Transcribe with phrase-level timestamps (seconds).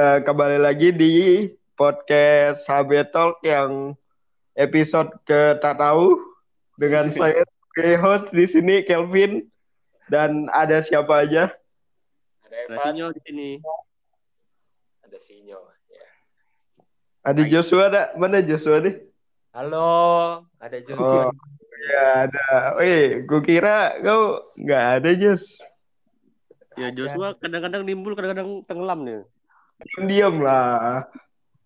[0.00, 1.14] uh, kembali lagi di
[1.76, 3.92] podcast HB Talk yang
[4.56, 6.16] episode ke tak tahu
[6.80, 9.44] dengan saya sebagai host di sini Kelvin
[10.08, 11.52] dan ada siapa aja?
[12.48, 12.72] Ada Evan.
[12.72, 13.48] Ada Sinyo di sini.
[15.04, 15.58] Ada Sinyo.
[15.92, 16.06] Ya.
[17.28, 18.96] Ada Joshua ada mana Joshua nih?
[19.52, 19.90] Halo,
[20.56, 21.28] ada Joshua.
[21.28, 21.30] Oh,
[21.92, 22.46] ya ada.
[22.80, 25.60] Wih, gue kira kau nggak ada Jos.
[26.80, 29.20] Ya Joshua kadang-kadang nimbul, kadang-kadang tenggelam nih.
[30.04, 31.06] Diam lah.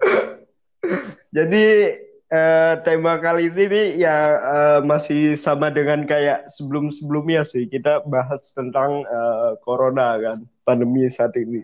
[1.37, 1.65] Jadi
[2.31, 7.67] eh, tema kali ini nih ya eh, masih sama dengan kayak sebelum-sebelumnya sih.
[7.67, 11.63] Kita bahas tentang eh, corona kan, pandemi saat ini.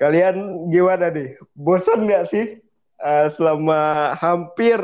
[0.00, 1.36] Kalian gimana nih?
[1.52, 2.60] Bosan nggak sih
[3.00, 4.80] eh, selama hampir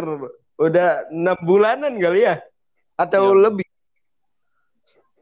[0.56, 2.40] udah enam bulanan kali ya?
[2.96, 3.48] Atau ya.
[3.48, 3.68] lebih?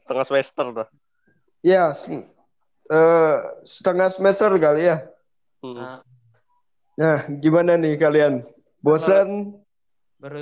[0.03, 0.89] Setengah semester dah.
[1.64, 1.97] Ya,
[2.92, 5.14] uh, setengah semester kali ya.
[5.65, 6.05] Hmm.
[7.01, 8.45] Nah, gimana nih kalian?
[8.84, 9.57] Bosan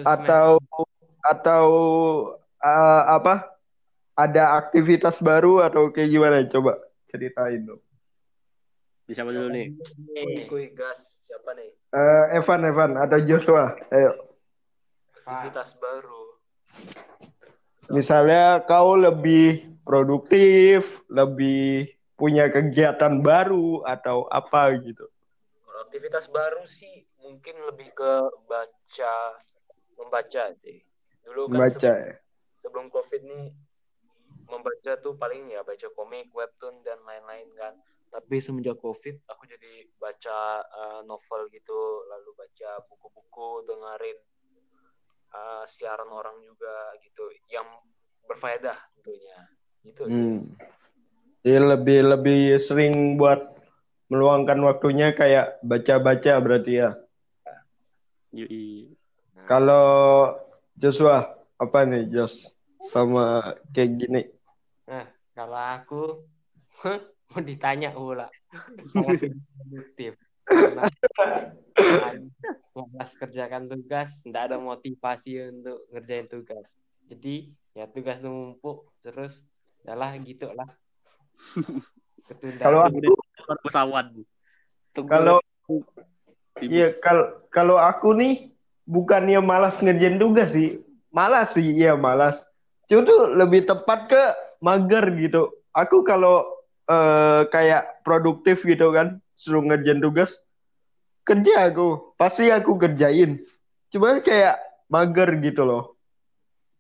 [0.03, 0.59] atau
[1.23, 1.67] atau
[2.59, 3.55] uh, apa?
[4.19, 6.43] Ada aktivitas baru atau kayak gimana?
[6.51, 6.75] Coba
[7.07, 7.79] ceritain dong.
[9.07, 9.79] Siapa dulu nih?
[10.51, 11.71] Kui gas siapa nih?
[11.95, 13.79] Uh, Evan, Evan atau Joshua.
[13.95, 14.27] Ayo.
[15.23, 16.23] Aktivitas baru.
[17.95, 25.12] Misalnya kau lebih produktif, lebih punya kegiatan baru atau apa gitu?
[25.93, 28.13] Aktivitas baru sih mungkin lebih ke
[28.49, 29.15] baca,
[30.01, 30.81] membaca sih.
[31.21, 32.15] Dulu kan membaca, sebelum, ya?
[32.65, 33.45] sebelum covid nih
[34.49, 37.77] membaca tuh paling ya baca komik, webtoon dan lain-lain kan.
[38.09, 44.17] Tapi semenjak covid aku jadi baca uh, novel gitu, lalu baca buku-buku, dengerin
[45.37, 47.69] uh, siaran orang juga gitu yang
[48.25, 49.39] berfaedah tentunya
[49.85, 50.25] gitu sih.
[50.41, 50.57] Hmm.
[51.45, 53.61] Jadi lebih lebih sering buat
[54.13, 56.91] meluangkan waktunya kayak baca-baca berarti ya.
[58.37, 58.93] Yui.
[59.49, 60.29] Kalau
[60.77, 62.53] Joshua apa nih Jos
[62.93, 64.23] sama kayak gini?
[64.85, 66.03] Nah, kalau aku
[67.33, 68.29] mau ditanya pula
[68.93, 70.21] produktif.
[72.77, 76.77] malas kerjakan tugas, tidak ada motivasi untuk ngerjain tugas.
[77.09, 79.41] Jadi ya tugas numpuk terus
[79.83, 80.69] Yalah gitu lah.
[82.63, 83.13] Kalau aku
[83.61, 84.13] pesawat.
[84.95, 85.41] Kalau
[86.63, 88.53] Iya, kalau kalau aku nih
[88.87, 90.79] bukannya malas ngerjain tugas sih.
[91.11, 92.45] Malas sih, iya malas.
[92.87, 94.23] Cuma tuh lebih tepat ke
[94.61, 95.49] mager gitu.
[95.73, 96.45] Aku kalau
[96.87, 100.45] uh, kayak produktif gitu kan, suruh ngerjain tugas,
[101.25, 102.15] kerja aku.
[102.21, 103.41] Pasti aku kerjain.
[103.89, 104.61] Cuma kayak
[104.93, 105.97] mager gitu loh.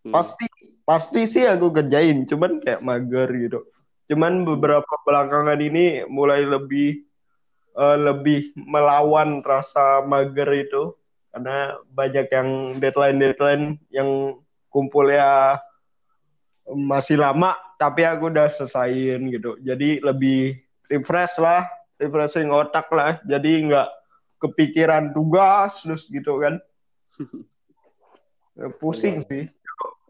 [0.04, 0.12] Hmm.
[0.14, 0.46] Pasti
[0.82, 3.62] pasti sih aku kerjain cuman kayak mager gitu
[4.10, 7.06] cuman beberapa belakangan ini mulai lebih
[7.76, 10.96] uh, lebih melawan rasa mager itu.
[11.32, 14.36] Karena banyak yang deadline deadline yang
[14.68, 15.56] kumpul ya
[16.68, 19.56] masih lama tapi aku udah selesaiin gitu.
[19.64, 20.60] Jadi lebih
[20.92, 21.64] refresh lah
[21.96, 23.16] refreshing otak lah.
[23.24, 23.88] Jadi nggak
[24.44, 26.60] kepikiran tugas terus gitu kan.
[28.82, 29.48] Pusing sih.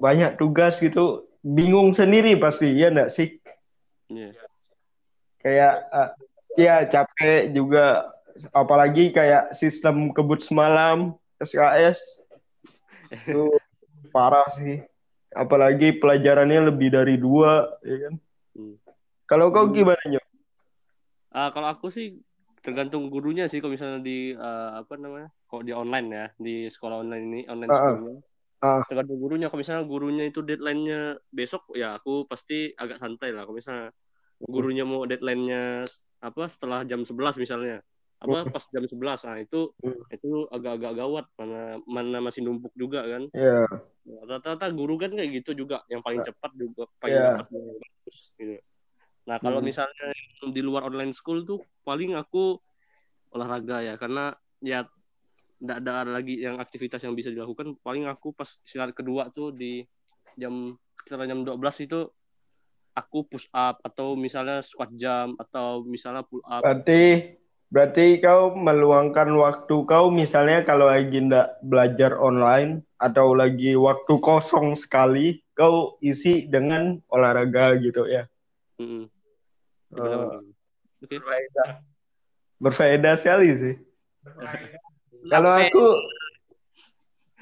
[0.03, 1.31] Banyak tugas gitu.
[1.43, 3.42] Bingung sendiri pasti ya enggak sih
[4.15, 4.33] yeah.
[5.41, 6.11] kayak uh,
[6.57, 8.13] ya capek juga
[8.53, 12.01] apalagi kayak sistem kebut semalam SKS
[13.13, 13.49] itu
[14.15, 14.81] parah sih
[15.33, 18.15] apalagi pelajarannya lebih dari dua ya kan
[18.57, 18.77] hmm.
[19.25, 19.75] kalau kau hmm.
[19.75, 20.27] gimana nyok?
[21.33, 22.21] Uh, kalau aku sih
[22.61, 27.01] tergantung gurunya sih kalau misalnya di uh, apa namanya kalau di online ya di sekolah
[27.01, 28.21] online ini online uh, school
[28.63, 28.79] Uh.
[28.87, 29.51] Tergantung gurunya.
[29.51, 33.43] Kalau misalnya gurunya itu deadline-nya besok, ya aku pasti agak santai lah.
[33.43, 33.91] Kalau misalnya
[34.49, 35.87] gurunya mau deadline-nya
[36.23, 37.83] apa setelah jam 11 misalnya.
[38.23, 40.15] Apa pas jam 11 nah itu hmm.
[40.15, 43.27] itu agak-agak gawat mana mana masih numpuk juga kan.
[43.35, 43.67] Iya.
[44.03, 44.23] Yeah.
[44.27, 47.43] Rata-rata guru kan kayak gitu juga yang paling cepat juga paling yeah.
[47.43, 48.59] bagus gitu.
[49.23, 49.67] Nah, kalau hmm.
[49.71, 50.09] misalnya
[50.51, 52.59] di luar online school tuh paling aku
[53.33, 54.87] olahraga ya karena ya
[55.63, 59.87] tidak ada lagi yang aktivitas yang bisa dilakukan paling aku pas istirahat kedua tuh di
[60.35, 62.11] jam sekitar jam 12 itu
[62.93, 66.61] aku push up atau misalnya squat jam atau misalnya pull up.
[66.61, 67.35] Berarti
[67.73, 74.77] berarti kau meluangkan waktu kau misalnya kalau lagi ndak belajar online atau lagi waktu kosong
[74.77, 78.29] sekali kau isi dengan olahraga gitu ya?
[78.77, 79.05] Mm -hmm.
[79.97, 80.41] uh,
[81.01, 81.17] okay.
[81.17, 81.71] berfaedah.
[82.63, 83.75] Berfaedah sekali sih.
[85.33, 85.87] Kalau aku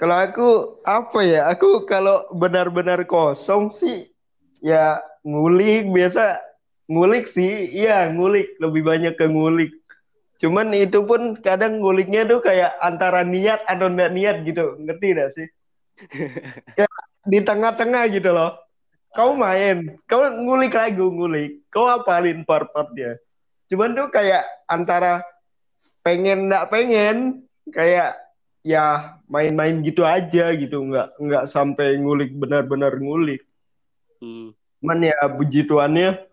[0.01, 0.49] kalau aku
[0.87, 1.41] apa ya?
[1.53, 4.09] Aku kalau benar-benar kosong sih
[4.65, 6.41] ya ngulik biasa
[6.91, 7.71] ngulik sih.
[7.71, 9.73] Iya, ngulik lebih banyak ke ngulik.
[10.41, 14.81] Cuman itu pun kadang nguliknya tuh kayak antara niat atau enggak niat gitu.
[14.81, 15.49] Ngerti gak sih?
[16.77, 16.89] kayak
[17.33, 18.57] di tengah-tengah gitu loh.
[19.11, 21.67] Kau main, kau ngulik lagu, ngulik.
[21.69, 23.19] Kau apalin part-partnya.
[23.69, 25.21] Cuman tuh kayak antara
[26.01, 27.17] pengen enggak pengen,
[27.75, 28.17] kayak
[28.63, 30.79] ya main-main gitu aja gitu.
[30.89, 33.43] Nggak, nggak sampai ngulik benar-benar ngulik.
[34.23, 34.55] Hmm.
[34.81, 36.25] Cuman ya puji Tuhannya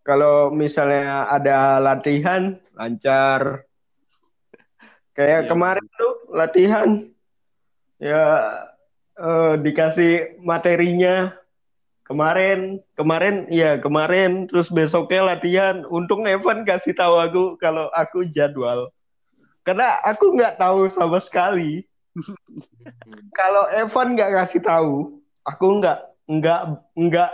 [0.00, 3.68] kalau misalnya ada latihan lancar.
[5.12, 5.48] Kayak Iya.
[5.52, 6.88] kemarin tuh latihan.
[8.00, 8.24] Ya
[9.18, 11.36] eh, dikasih materinya.
[12.08, 14.48] Kemarin kemarin ya kemarin.
[14.48, 15.84] Terus besoknya latihan.
[15.92, 18.88] Untung Evan kasih tahu aku kalau aku jadwal.
[19.60, 21.84] Karena aku nggak tahu sama sekali.
[23.38, 25.98] Kalau Evan nggak kasih tahu aku nggak
[26.28, 26.60] nggak
[26.96, 27.30] nggak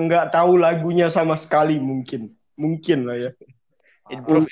[0.00, 2.32] nggak tahu lagunya sama sekali mungkin.
[2.56, 3.30] Mungkin lah ya.
[4.10, 4.48] Improve.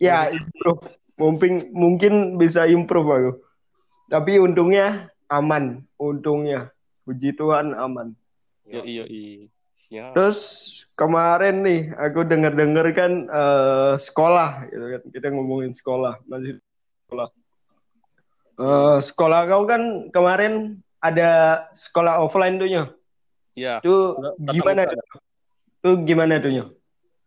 [0.00, 0.82] ya improve.
[1.16, 3.32] Mungkin mungkin bisa improve aku.
[4.12, 5.84] Tapi untungnya aman.
[5.96, 6.72] Untungnya.
[7.08, 8.14] Puji Tuhan aman.
[8.68, 9.48] Yo iyo i.
[9.92, 10.16] Siap.
[10.16, 10.40] terus
[10.96, 15.02] kemarin nih aku dengar dengar kan eh, sekolah gitu kan.
[15.12, 16.56] Kita ngomongin sekolah masih
[17.04, 17.28] sekolah.
[18.62, 22.68] Eh, sekolah kau kan kemarin ada sekolah offline tuh.
[23.52, 23.84] Ya.
[23.84, 24.82] tuh Tatap gimana
[25.84, 26.64] tuh gimana tuh Nyo?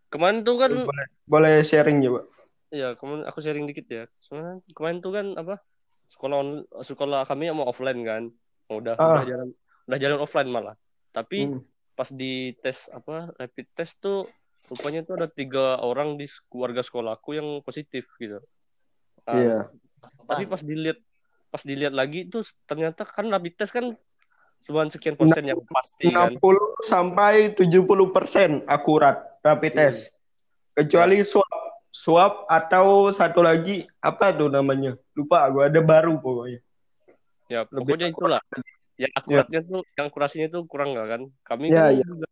[0.09, 2.21] Kemarin tuh kan boleh, boleh sharing coba
[2.73, 4.03] ya kemarin aku sharing dikit ya.
[4.19, 5.61] Soalnya kemarin tuh kan apa?
[6.09, 8.23] Sekolah on- sekolah kami mau offline kan.
[8.67, 9.21] Udah Ah.
[9.21, 9.47] udah jalan
[9.85, 10.75] udah jalan offline malah.
[11.13, 11.61] Tapi Hmm.
[11.95, 14.27] pas di tes apa rapid test tuh
[14.65, 18.41] rupanya tuh ada tiga orang di keluarga sekolahku yang positif gitu.
[19.29, 19.57] Nah, iya
[20.25, 20.99] Tapi pas dilihat
[21.49, 23.93] pas dilihat lagi tuh ternyata kan rapid test kan
[24.65, 26.33] cuma sekian persen yang pasti kan.
[26.35, 26.57] 60
[26.89, 29.79] sampai 70 persen akurat rapid Hmm.
[29.93, 30.09] test.
[30.75, 31.53] Kecuali swab,
[31.93, 34.97] swab atau satu lagi apa tuh namanya?
[35.15, 36.59] Lupa aku ada baru pokoknya.
[37.47, 38.41] Ya Lebih pokoknya itulah.
[38.95, 41.21] Yang akuratnya tuh, yang akurasinya tuh kurang nggak kan?
[41.45, 42.05] Kami Ya, kan ya.
[42.07, 42.27] juga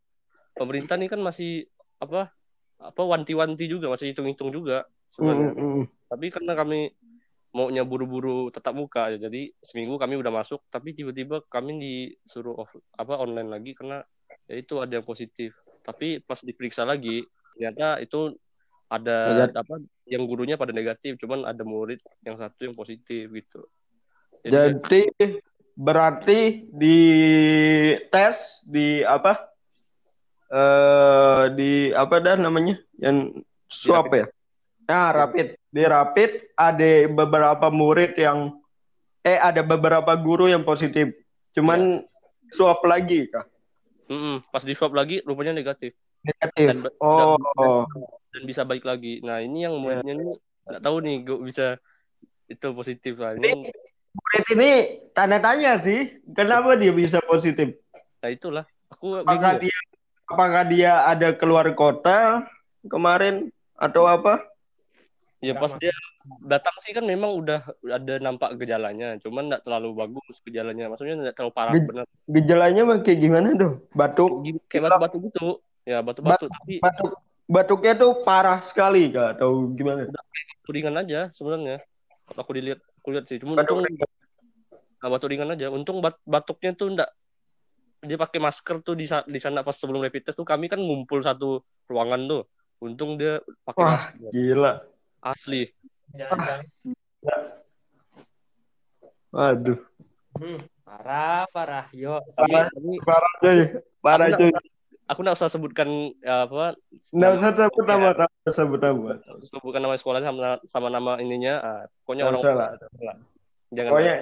[0.58, 1.70] pemerintah nih kan masih
[2.02, 2.34] apa
[2.84, 4.84] apa wanti-wanti juga masih hitung-hitung juga
[5.14, 5.56] sebenarnya.
[5.56, 5.86] Mm, mm, mm.
[6.12, 6.80] Tapi karena kami
[7.54, 12.74] maunya buru-buru tetap muka ya, jadi seminggu kami udah masuk tapi tiba-tiba kami disuruh off,
[12.98, 14.02] apa online lagi karena
[14.50, 15.54] ya itu ada yang positif.
[15.86, 17.22] Tapi pas diperiksa lagi
[17.54, 18.34] ternyata itu
[18.90, 19.62] ada Negatif.
[19.62, 19.76] apa
[20.10, 23.62] yang gurunya pada negatif, cuman ada murid yang satu yang positif gitu.
[24.44, 25.02] Jadi, Jadi
[25.74, 27.00] berarti di
[28.12, 29.50] tes di apa?
[30.54, 32.78] Eh di apa dah namanya?
[33.00, 34.28] Yang swab rapid ya?
[34.90, 35.48] Nah, rapid.
[35.74, 38.54] Di rapid ada beberapa murid yang
[39.26, 41.10] eh ada beberapa guru yang positif.
[41.58, 42.06] Cuman
[42.54, 43.50] swab lagi kah?
[44.06, 46.68] Mm-mm, pas di swab lagi rupanya negatif Negatif.
[46.70, 47.36] Dan Oh,
[48.30, 49.18] dan bisa baik lagi.
[49.26, 49.82] Nah ini yang Iya.
[49.82, 50.28] muridnya nih
[50.64, 51.68] nggak tahu nih gue bisa
[52.46, 53.34] itu positif lah.
[53.34, 53.50] Ini
[54.14, 54.72] murid ini
[55.12, 57.74] tanda tanya sih, kenapa dia bisa positif?
[58.22, 59.68] nah itulah aku Apakah bingung.
[59.68, 59.78] dia
[60.24, 62.46] apakah dia ada keluar kota
[62.88, 64.40] kemarin atau apa?
[65.44, 65.92] Ya pas dia
[66.40, 70.88] datang sih kan memang udah ada nampak gejalanya, cuman nggak terlalu bagus gejalanya.
[70.88, 72.06] Maksudnya nggak terlalu parah Ge- benar.
[72.24, 73.84] Gejalanya mah kayak gimana tuh?
[73.92, 75.48] Batuk, Kayak batu-batu gitu.
[75.84, 77.12] Ya batu-batu tapi batuk,
[77.44, 79.36] batuknya tuh parah sekali kah?
[79.36, 80.08] Atau gimana?
[80.08, 81.84] batu ringan aja sebenarnya.
[82.24, 83.36] Kalau aku dilihat, aku lihat sih.
[83.44, 84.00] Cuma Batuk untung
[85.04, 85.68] nah, batu ringan aja.
[85.68, 87.12] Untung bat- batuknya tuh enggak
[88.04, 90.80] dia pakai masker tuh di sa- di sana pas sebelum rapid test tuh kami kan
[90.80, 92.44] ngumpul satu ruangan tuh.
[92.80, 93.92] Untung dia pakai Wah.
[94.00, 94.32] masker.
[94.32, 94.74] Gila.
[95.24, 95.72] Asli.
[96.14, 96.68] Jangan-jangan.
[99.34, 99.80] Aduh,
[100.34, 101.86] Hmm, parah, parah.
[101.94, 102.66] Yo, Parah.
[103.06, 103.60] Parah cuy.
[104.02, 104.66] Parah usah-
[105.06, 105.90] aku nggak usah sebutkan
[106.20, 106.74] ya, apa
[107.10, 109.12] Nggak usah sebut nama, nggak usah sebut nama.
[109.48, 111.54] sebutkan nama sekolah sama sama nama ininya.
[111.62, 112.70] Ah, pokoknya orang usah lah.
[113.72, 114.16] Jangan Pokoknya,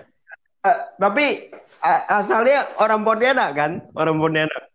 [0.61, 1.25] Ah, tapi
[1.81, 3.71] ah, asalnya orang Pontianak kan?
[3.91, 4.69] Orang Pontianak.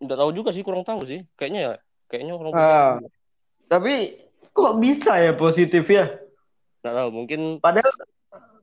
[0.00, 1.20] nggak tahu juga sih, kurang tahu sih.
[1.36, 1.72] Kayaknya ya,
[2.08, 2.96] kayaknya orang Ah.
[3.68, 4.18] Tapi
[4.52, 6.06] kok bisa ya positif ya?
[6.82, 7.08] nggak tahu.
[7.12, 7.92] Mungkin Padahal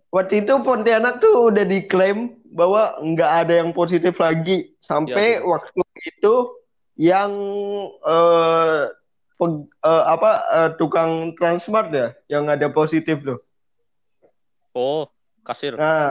[0.10, 5.82] waktu itu Pontianak tuh udah diklaim bahwa nggak ada yang positif lagi sampai Iya, waktu
[6.10, 6.36] itu
[6.98, 7.32] yang
[8.02, 8.82] eh,
[9.38, 13.40] peg- eh, apa eh, tukang Transmart ya yang ada positif tuh.
[14.74, 15.10] oh
[15.44, 15.76] kasir.
[15.78, 16.10] Nah,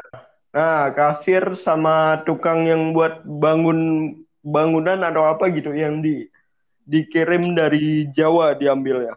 [0.54, 4.12] nah kasir sama tukang yang buat bangun
[4.46, 6.30] bangunan atau apa gitu yang di
[6.86, 9.14] dikirim dari Jawa diambil ya.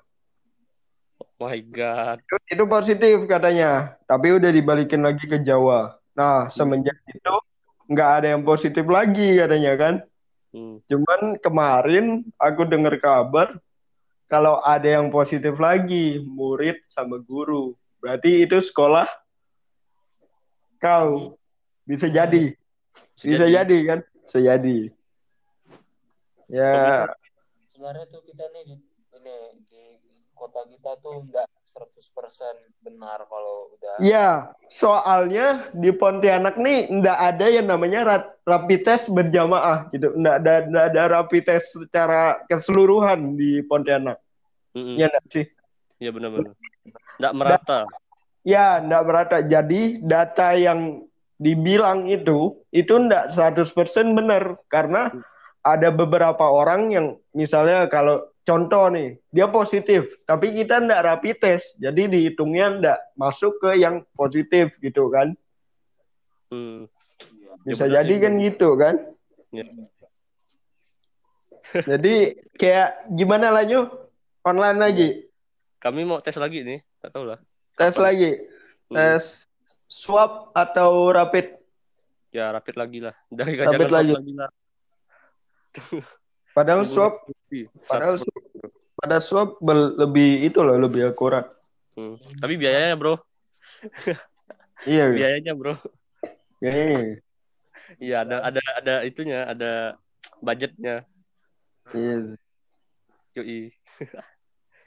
[1.40, 2.20] My god.
[2.20, 5.96] Itu, itu positif katanya, tapi udah dibalikin lagi ke Jawa.
[6.12, 7.36] Nah, semenjak itu
[7.88, 9.96] nggak ada yang positif lagi katanya kan.
[10.52, 10.84] Hmm.
[10.92, 13.56] Cuman kemarin aku dengar kabar
[14.28, 17.72] kalau ada yang positif lagi, murid sama guru.
[18.04, 19.08] Berarti itu sekolah
[20.78, 21.40] kau
[21.88, 22.52] bisa jadi.
[23.16, 23.78] Bisa, jadi.
[23.88, 24.00] kan?
[24.28, 24.80] Bisa jadi.
[26.50, 27.06] Ya,
[27.72, 28.76] sebenarnya tuh kita nih di
[29.18, 29.38] ini
[29.70, 29.84] di
[30.40, 37.46] kota kita tuh enggak 100% benar kalau udah ya soalnya di Pontianak nih ndak ada
[37.52, 40.16] yang namanya ra- rapid test berjamaah gitu.
[40.16, 44.18] Ndak ada ndak ada rapid test secara keseluruhan di Pontianak.
[44.74, 44.96] Mm-mm.
[44.98, 45.46] Ya ndak sih?
[46.00, 46.56] Iya benar-benar.
[47.20, 47.80] Nggak merata.
[48.48, 49.38] Ya, ndak merata.
[49.44, 51.04] Jadi data yang
[51.40, 53.72] dibilang itu itu ndak 100%
[54.16, 55.12] benar karena
[55.64, 57.06] ada beberapa orang yang
[57.36, 61.78] misalnya kalau contoh nih, dia positif, tapi kita ndak rapid test.
[61.78, 65.38] Jadi dihitungnya ndak masuk ke yang positif gitu kan.
[66.50, 66.90] Hmm.
[67.62, 68.96] Ya Bisa benar jadi sih, kan gitu kan.
[69.52, 69.66] Ya.
[71.86, 72.16] Jadi
[72.58, 73.86] kayak gimana Nyu?
[74.42, 75.10] Online lagi,
[75.78, 77.38] Kami mau tes lagi nih, tak tahu lah.
[77.78, 78.04] tes Kapan?
[78.04, 78.32] lagi,
[78.90, 78.96] Hmm.
[78.98, 79.46] tes
[79.86, 81.62] swab atau rapid?
[82.30, 83.14] Ya rapid lagi lah.
[83.30, 84.14] Dari Rapid lagi.
[84.18, 84.50] lagi lah.
[86.60, 87.72] Padahal swab, bukti.
[87.88, 89.50] padahal Swab- swab, pada swab
[89.96, 91.48] lebih itu loh, lebih akurat.
[91.96, 92.20] Hmm.
[92.36, 93.16] Tapi biayanya bro,
[94.84, 95.16] Iya, iya.
[95.16, 95.80] biayanya bro.
[96.60, 97.24] Iya.
[97.96, 99.96] Iya ada ada ada itunya, ada
[100.44, 101.08] budgetnya.
[101.96, 102.36] Iya.
[103.40, 103.72] Yoi.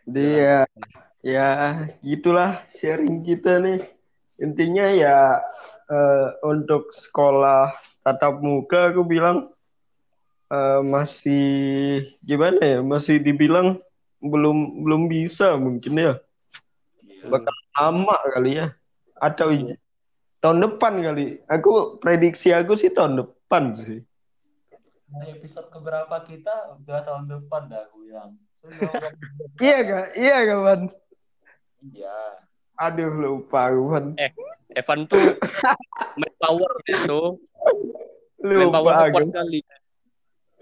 [0.04, 0.68] Dia
[1.24, 1.48] ya
[2.04, 3.80] gitulah sharing kita nih.
[4.38, 5.40] Intinya ya
[5.88, 9.48] eh, untuk sekolah tatap muka aku bilang
[10.52, 11.46] eh, masih
[12.20, 12.78] gimana ya?
[12.80, 13.80] Masih dibilang
[14.20, 16.12] belum belum bisa mungkin ya.
[17.24, 18.76] Bakal lama kali ya.
[19.16, 19.78] Atau i-
[20.38, 21.40] tahun depan kali.
[21.46, 24.02] Aku prediksi aku sih tahun depan sih.
[25.06, 28.32] Nah, episode keberapa kita udah tahun depan dah aku bilang.
[28.62, 29.16] Orang-
[29.62, 30.06] Iya gak?
[30.16, 30.80] Iya kawan.
[31.84, 32.16] Iya.
[32.74, 34.16] Aduh lupa kawan.
[34.72, 35.20] Evan tuh
[36.18, 37.20] main power itu,
[38.40, 39.12] main Lupa power aku.
[39.12, 39.60] kuat sekali.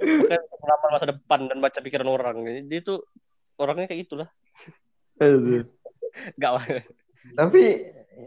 [0.01, 2.37] Bukan melamar masa depan dan baca pikiran orang.
[2.67, 3.05] Dia tuh
[3.61, 4.29] orangnya kayak gitulah.
[5.21, 5.69] Aduh.
[6.35, 6.65] Enggak lah.
[7.37, 7.63] Tapi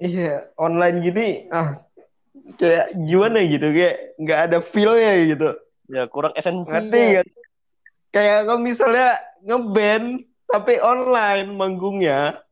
[0.02, 1.82] iya online gini ah
[2.58, 5.50] kayak gimana gitu kayak nggak ada feel-nya gitu.
[5.90, 6.70] Ya kurang esensi.
[6.70, 7.28] Ngerti kan?
[8.14, 9.10] Kayak kalau misalnya
[9.42, 12.46] ngeband tapi online manggungnya.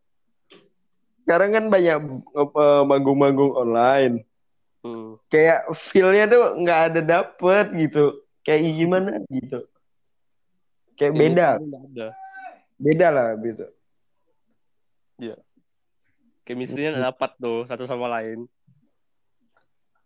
[1.22, 1.98] Sekarang kan banyak
[2.90, 4.26] manggung-manggung online.
[4.82, 5.22] Hmm.
[5.30, 8.26] Kayak feel-nya tuh nggak ada dapet gitu.
[8.42, 9.60] Kayak gimana gitu.
[10.98, 12.08] Kayak beda, nggak ada.
[12.82, 13.66] beda lah gitu.
[16.52, 18.50] Chemistry-nya nggak dapat tuh satu sama lain.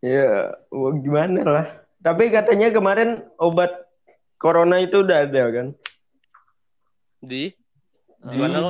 [0.04, 1.68] Ya, wah, gimana lah.
[2.06, 3.72] Tapi katanya kemarin obat
[4.38, 5.68] corona itu udah ada kan?
[7.24, 7.50] Di
[8.30, 8.70] di mana lo?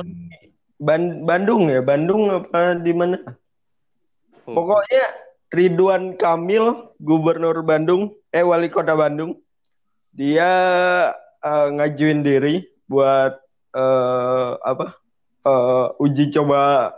[0.80, 3.20] Ban- Bandung ya, Bandung apa di mana?
[4.48, 4.56] Oh.
[4.56, 5.04] Pokoknya
[5.52, 9.36] Ridwan Kamil, Gubernur Bandung, eh Wali Kota Bandung,
[10.16, 10.50] dia
[11.44, 13.36] eh, ngajuin diri buat
[13.76, 14.96] eh, apa?
[15.44, 16.90] eh, uji coba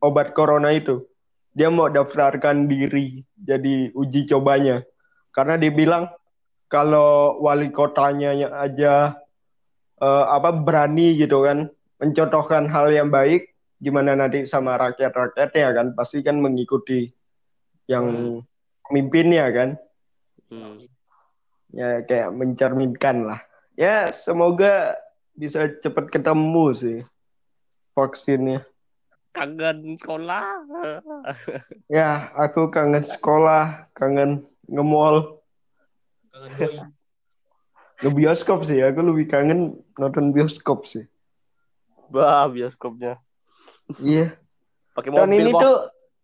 [0.00, 1.04] obat corona itu.
[1.52, 4.80] Dia mau daftarkan diri jadi uji cobanya.
[5.36, 6.08] Karena dia bilang
[6.72, 9.20] kalau wali kotanya aja
[10.00, 11.68] eh, apa berani gitu kan
[12.00, 13.52] mencontohkan hal yang baik
[13.82, 17.10] gimana nanti sama rakyat-rakyatnya kan pasti kan mengikuti
[17.90, 18.40] yang
[18.88, 19.70] pemimpinnya kan
[20.52, 20.84] Hmm.
[21.72, 23.40] Ya kayak mencerminkan lah
[23.74, 24.96] ya semoga
[25.32, 26.98] bisa cepat ketemu sih
[27.96, 28.60] vaksinnya
[29.32, 30.44] Kangen sekolah.
[31.88, 35.40] ya aku kangen sekolah kangen nge-mall
[36.28, 36.92] Kangen
[38.12, 41.06] bioskop sih aku lebih kangen nonton bioskop sih
[42.12, 43.16] Bah, bioskopnya.
[43.96, 44.36] iya
[44.92, 45.64] Pakai tahun mobil, ini Bos.
[45.64, 45.76] tuh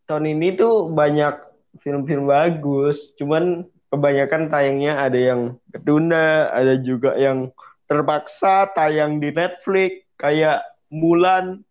[0.04, 1.34] tahun ini tuh banyak
[1.80, 7.48] film-film bagus cuman kebanyakan tayangnya ada yang ketunda ada juga yang
[7.84, 11.64] terpaksa tayang di Netflix kayak Mulan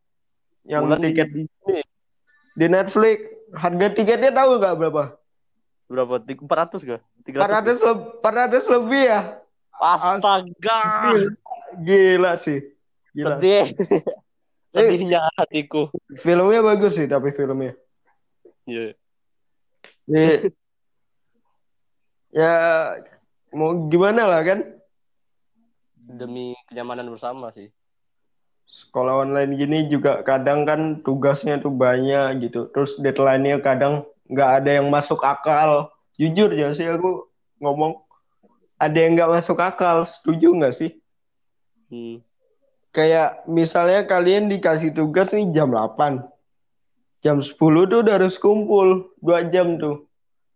[0.63, 1.81] yang Mulan di tiket Disney.
[2.53, 3.17] di Netflix
[3.53, 5.03] harga tiketnya tahu nggak berapa
[5.88, 6.19] Berapa?
[6.19, 7.01] Tik- 400 gak?
[7.24, 7.79] 300.
[7.79, 9.21] 400 le- 400 lebih ya
[9.77, 10.81] Astaga.
[11.79, 12.59] gila sih
[13.13, 13.65] gila Sedih.
[14.74, 15.88] Sedihnya hatiku.
[16.19, 17.71] filmnya bagus sih tapi filmnya
[18.67, 19.00] Iya.
[20.03, 20.51] Jadi,
[22.31, 22.51] ya
[23.51, 24.60] mau gimana lah kan
[26.07, 27.67] Demi kenyamanan bersama sih.
[28.67, 34.72] sekolah online gini juga kadang kan tugasnya tuh banyak gitu terus deadline-nya kadang nggak ada
[34.84, 35.88] yang masuk akal
[36.19, 37.31] jujur ya sih aku
[37.63, 37.96] ngomong
[38.75, 40.91] ada yang nggak masuk akal setuju nggak sih
[41.88, 42.19] Hmm.
[42.91, 46.19] kayak misalnya kalian dikasih tugas nih jam 8.
[47.24, 50.06] Jam 10 tuh udah harus kumpul, dua jam tuh.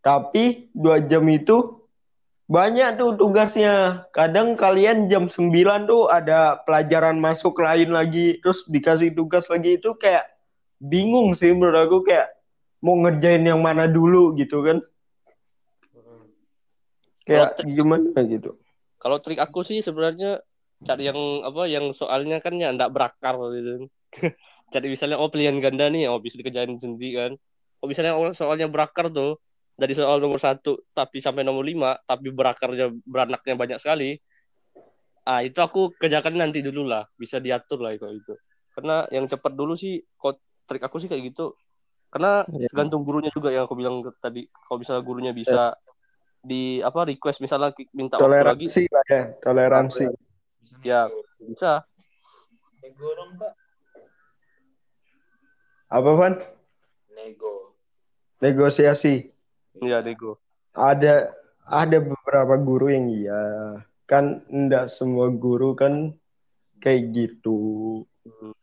[0.01, 1.81] Tapi dua jam itu
[2.51, 4.03] banyak tuh tugasnya.
[4.11, 9.95] Kadang kalian jam 9 tuh ada pelajaran masuk lain lagi, terus dikasih tugas lagi itu
[9.95, 10.27] kayak
[10.83, 12.27] bingung sih menurut aku kayak
[12.83, 14.83] mau ngerjain yang mana dulu gitu kan.
[17.23, 18.59] Kayak gimana gitu.
[18.99, 20.43] Kalau trik aku sih sebenarnya
[20.81, 23.87] cari yang apa yang soalnya kan ya ndak berakar gitu.
[24.73, 27.31] cari misalnya oh pilihan ganda nih oh bisa dikerjain sendiri kan.
[27.79, 29.39] Oh misalnya oh, soalnya berakar tuh
[29.81, 34.13] dari soal nomor satu tapi sampai nomor lima tapi berakarnya beranaknya banyak sekali.
[35.25, 38.33] Ah itu aku kerjakan nanti dulu lah bisa diatur lah itu itu.
[38.77, 40.37] Karena yang cepat dulu sih kok
[40.69, 41.57] trik aku sih kayak gitu.
[42.13, 42.69] Karena ya.
[42.69, 44.45] tergantung gurunya juga yang aku bilang tadi.
[44.45, 45.89] Kalau misalnya gurunya bisa ya
[46.41, 50.03] di apa request misalnya minta toleransi waktu lagi lah ya toleransi
[50.81, 51.01] ya
[51.37, 51.85] bisa
[52.81, 53.53] nego dong pak
[55.93, 56.33] apa Van
[57.13, 57.77] nego
[58.41, 59.29] negosiasi
[59.79, 60.35] iya nego
[60.75, 61.31] ada
[61.67, 63.41] ada beberapa guru yang iya.
[64.07, 66.15] Kan enggak semua guru kan
[66.83, 68.03] kayak gitu.
[68.27, 68.53] Hmm.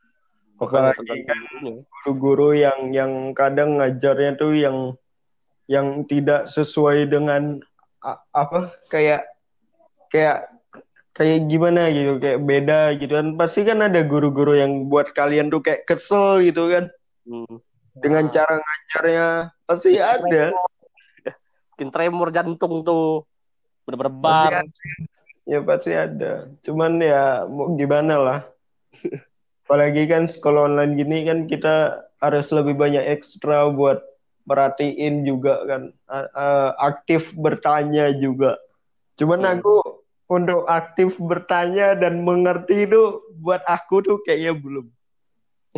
[0.59, 1.39] apalagi kan
[1.87, 4.99] guru-guru yang yang kadang ngajarnya tuh yang
[5.71, 7.63] yang tidak sesuai dengan
[8.35, 9.23] apa kayak
[10.11, 10.51] kayak
[11.15, 13.39] kayak gimana gitu kayak beda gitu kan.
[13.39, 16.91] Pasti kan ada guru-guru yang buat kalian tuh kayak kesel gitu kan.
[17.29, 17.61] Hmm.
[17.99, 18.33] dengan nah.
[18.33, 19.27] cara ngajarnya
[19.67, 20.55] pasti ada
[21.79, 23.23] bikin tremor jantung tuh.
[23.87, 24.67] Berdebar
[25.47, 26.51] ya pasti ada.
[26.67, 28.41] Cuman ya mau gimana lah.
[29.65, 34.03] Apalagi kan sekolah online gini kan kita harus lebih banyak ekstra buat
[34.51, 35.95] merhatiin juga kan.
[36.11, 38.59] Uh, aktif bertanya juga.
[39.15, 39.53] Cuman hmm.
[39.63, 44.87] aku untuk aktif bertanya dan mengerti itu buat aku tuh kayaknya belum.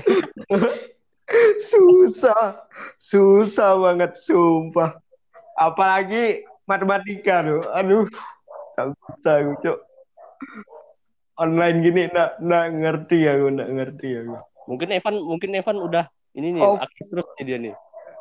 [1.70, 2.66] Susah.
[2.96, 4.98] Susah banget sumpah
[5.60, 8.08] apalagi matematika tuh aduh
[8.80, 9.78] bisa cok
[11.36, 16.56] online gini nak nak ngerti aku nak ngerti aku mungkin Evan mungkin Evan udah ini
[16.56, 16.80] nih oh.
[16.80, 17.74] aktif terus nih dia nih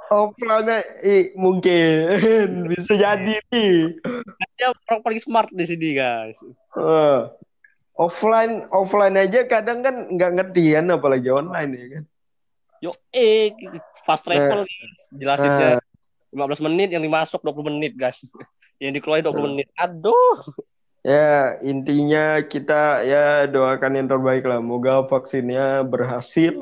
[0.10, 4.02] offline eh, mungkin bisa jadi nih.
[4.58, 6.41] Dia orang paling smart di sini guys.
[6.73, 7.30] Uh,
[7.93, 12.04] offline offline aja kadang kan nggak ngerti kan apalagi online ya kan.
[12.80, 13.54] Yo eh
[14.02, 14.67] fast travel uh,
[15.13, 15.78] jelasin uh,
[16.33, 18.25] 15 menit yang dimasuk 20 menit guys.
[18.79, 19.67] Yang dikeluarin 20 uh, menit.
[19.75, 20.39] Aduh.
[21.03, 24.63] Ya, intinya kita ya doakan yang terbaik lah.
[24.63, 26.55] Moga vaksinnya berhasil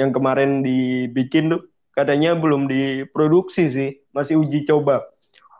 [0.00, 5.08] yang kemarin dibikin tuh katanya belum diproduksi sih, masih uji coba.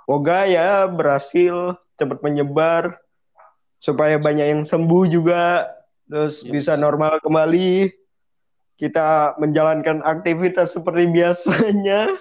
[0.05, 2.97] Semoga ya berhasil cepat menyebar
[3.83, 5.69] supaya banyak yang sembuh juga
[6.09, 6.53] terus yes.
[6.53, 7.93] bisa normal kembali.
[8.79, 12.15] Kita menjalankan aktivitas seperti biasanya.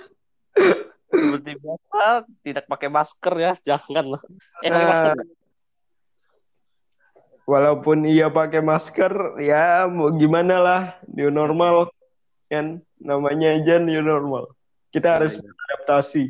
[1.17, 2.03] Seperti biasa,
[2.45, 4.21] tidak pakai masker ya, jangan lah.
[4.62, 5.17] Eh, masker.
[7.47, 11.89] Walaupun iya pakai masker, ya mau gimana lah, new normal
[12.47, 14.47] kan namanya aja new normal
[14.95, 16.23] kita harus ya, adaptasi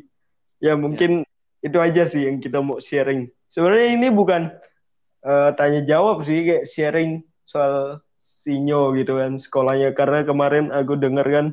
[0.60, 1.69] ya mungkin ya.
[1.69, 4.50] itu aja sih yang kita mau sharing sebenarnya ini bukan
[5.23, 11.28] uh, tanya jawab sih kayak sharing soal sinyo gitu kan sekolahnya karena kemarin aku dengar
[11.30, 11.47] kan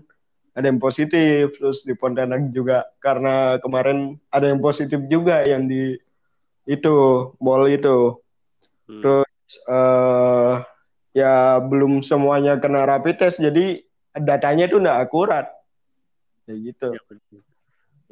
[0.54, 2.86] ada yang positif terus di Pontianak juga.
[3.02, 5.98] Karena kemarin ada yang positif juga yang di
[6.64, 6.96] itu
[7.42, 8.18] mall itu.
[8.84, 9.00] Hmm.
[9.00, 10.60] terus uh,
[11.16, 13.80] ya belum semuanya kena rapid test jadi
[14.14, 15.50] datanya itu nggak akurat.
[16.46, 16.88] Ya gitu.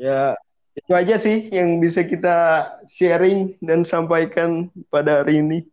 [0.00, 0.20] Ya
[0.72, 5.68] itu aja sih yang bisa kita sharing dan sampaikan pada hari ini.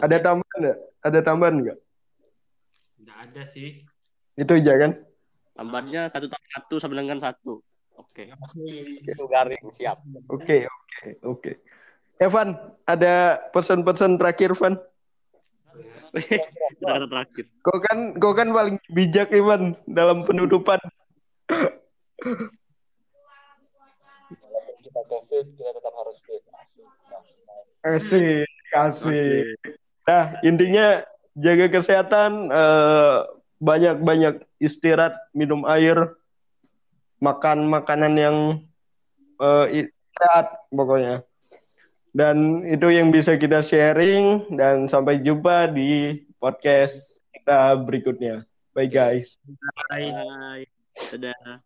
[0.00, 0.78] Ada tambahan nggak?
[1.04, 1.78] Ada tambahan nggak?
[3.04, 3.84] Nggak ada sih.
[4.40, 4.92] Itu aja kan
[5.56, 7.62] tambahannya satu tambah satu sama dengan satu
[7.96, 8.22] oke
[9.04, 9.98] itu garing siap
[10.30, 11.52] oke oke oke
[12.20, 12.52] Evan
[12.84, 14.76] ada pesan-pesan terakhir Van
[16.10, 17.44] kata terakhir.
[17.62, 20.78] Kau kan kau kan paling bijak Iman dalam penutupan.
[24.30, 26.42] Walaupun kita COVID, kita tetap harus fit.
[27.80, 29.56] Asik, asik.
[30.04, 31.00] Nah, intinya
[31.38, 33.18] jaga kesehatan, eh,
[33.60, 36.16] banyak-banyak istirahat, minum air,
[37.20, 38.36] makan makanan yang
[39.40, 41.22] eh, sehat pokoknya.
[42.10, 48.42] Dan itu yang bisa kita sharing dan sampai jumpa di podcast kita berikutnya.
[48.74, 49.38] Bye guys.
[49.86, 50.10] Bye.
[50.10, 50.66] Bye.
[51.14, 51.62] Dadah.